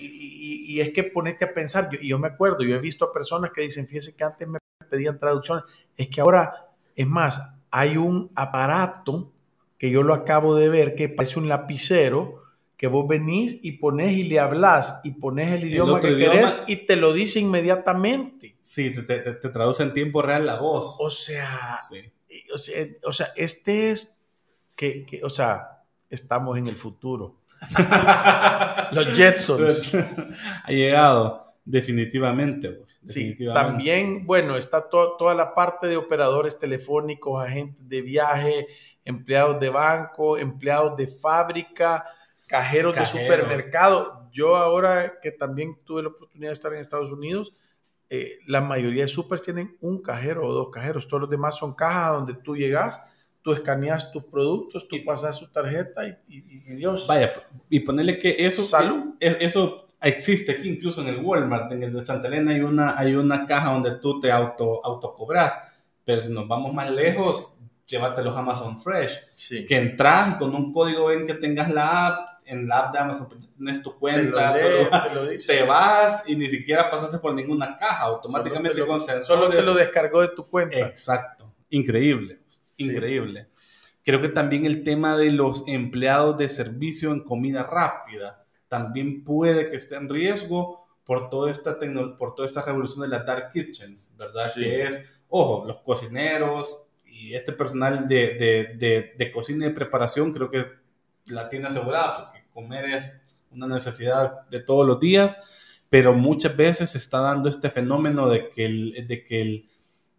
[0.00, 3.52] Y, es que ponete a pensar, yo, yo me acuerdo, yo he visto a personas
[3.54, 4.58] que dicen, fíjese que antes me
[4.90, 5.62] pedían traducciones,
[5.96, 9.30] es que ahora, es más, hay un aparato
[9.78, 12.42] que yo lo acabo de ver que parece un lapicero
[12.78, 16.76] que vos venís y pones y le hablas y pones el idioma que querés y
[16.86, 18.56] te lo dice inmediatamente.
[18.60, 20.96] Sí, te, te, te, traduce en tiempo real la voz.
[21.00, 21.76] O sea,
[22.54, 24.22] o sea, o sea, este es
[24.76, 27.40] que, que, o sea, estamos en el futuro.
[28.92, 29.94] Los Jetsons.
[30.64, 31.46] ha llegado.
[31.64, 32.98] Definitivamente, vos.
[33.04, 38.68] Sí, también, bueno, está toda la parte de operadores telefónicos, agentes de viaje,
[39.04, 42.06] empleados de banco, empleados de fábrica,
[42.48, 44.28] cajeros, de supermercado.
[44.32, 47.54] Yo ahora que también tuve la oportunidad de estar en Estados Unidos,
[48.10, 51.74] eh, la mayoría de supers tienen un cajero o dos cajeros, todos los demás son
[51.74, 53.04] cajas donde tú llegas
[53.48, 57.06] tú escaneas tus productos, tú pasas su tarjeta y, Dios.
[57.06, 57.32] Vaya,
[57.70, 59.14] y ponerle que eso, ¿Salud?
[59.18, 62.98] E, eso existe aquí, incluso en el Walmart, en el de Santa Elena hay una,
[62.98, 65.56] hay una caja donde tú te auto, autocobras,
[66.04, 71.06] pero si nos vamos más lejos, llévate los Amazon Fresh, que entras con un código
[71.06, 74.88] ven que tengas la app, en la app de Amazon, tienes tu cuenta, te lo,
[75.08, 75.56] te lo dice.
[75.58, 79.26] te vas y ni siquiera pasaste por ninguna caja, automáticamente Solo te lo- con sensores.
[79.26, 80.78] Solo te lo descargó de tu cuenta.
[80.78, 82.40] Exacto, increíble,
[82.72, 82.90] Sí.
[82.90, 83.48] increíble.
[84.04, 89.68] Creo que también el tema de los empleados de servicio en comida rápida también puede
[89.70, 91.78] que esté en riesgo por toda esta,
[92.18, 94.44] por toda esta revolución de las dark kitchens, ¿verdad?
[94.52, 94.60] Sí.
[94.60, 99.74] Que es, ojo, los cocineros y este personal de, de, de, de cocina y de
[99.74, 100.66] preparación creo que
[101.26, 105.38] la tiene asegurada porque comer es una necesidad de todos los días,
[105.88, 109.70] pero muchas veces se está dando este fenómeno de que el, de que el,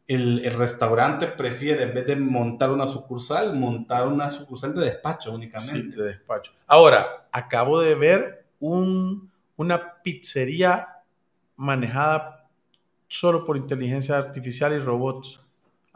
[0.08, 5.98] el, restaurante prefiere, en vez de montar una sucursal, montar una sucursal de despacho únicamente.
[5.98, 6.54] de despacho.
[6.66, 10.88] Ahora, acabo de ver un, una pizzería
[11.58, 12.48] manejada
[13.10, 15.42] solo por inteligencia artificial y robots.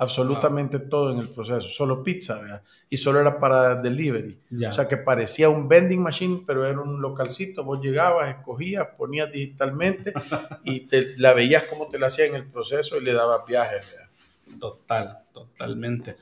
[0.04, 1.70] Absolutamente todo en el proceso.
[1.70, 2.64] Solo pizza, ¿verdad?
[2.90, 4.38] Y solo era para delivery.
[4.70, 7.64] O sea que parecía un vending machine, pero era un localcito.
[7.64, 10.14] Vos llegabas, escogías, ponías digitalmente
[10.64, 13.90] y te, la veías como te la hacía en el proceso y le dabas viajes.
[13.92, 14.60] ¿verdad?
[14.60, 16.18] Total, totalmente.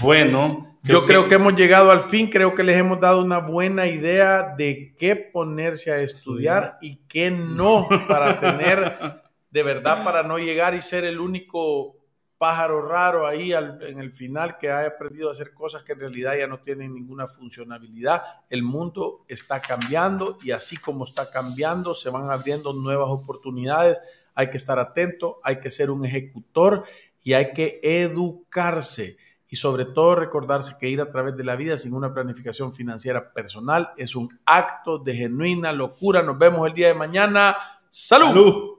[0.00, 3.86] Bueno, Yo creo que hemos llegado al fin, creo que les hemos dado una buena
[3.86, 10.38] idea de qué ponerse a estudiar y qué no para tener, de verdad, para no
[10.38, 12.03] llegar y ser el único
[12.38, 16.36] pájaro raro ahí en el final que haya aprendido a hacer cosas que en realidad
[16.36, 18.22] ya no tienen ninguna funcionalidad.
[18.50, 24.00] El mundo está cambiando y así como está cambiando, se van abriendo nuevas oportunidades.
[24.34, 26.84] Hay que estar atento, hay que ser un ejecutor
[27.22, 29.16] y hay que educarse
[29.48, 33.32] y sobre todo recordarse que ir a través de la vida sin una planificación financiera
[33.32, 36.22] personal es un acto de genuina locura.
[36.22, 37.56] Nos vemos el día de mañana.
[37.88, 38.73] Salud.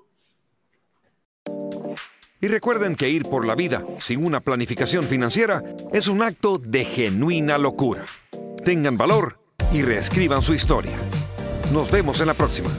[2.46, 6.86] Y recuerden que ir por la vida sin una planificación financiera es un acto de
[6.86, 8.06] genuina locura.
[8.64, 9.39] Tengan valor
[9.74, 10.96] y reescriban su historia.
[11.74, 12.70] Nos vemos en la próxima.